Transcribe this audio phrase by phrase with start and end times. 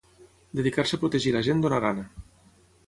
[0.59, 2.09] Dedicar-se a protegir la gent dona gana.